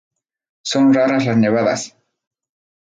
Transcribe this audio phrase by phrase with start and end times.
[0.63, 1.95] Son raras las nevadas.